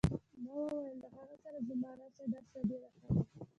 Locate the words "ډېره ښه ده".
2.69-3.21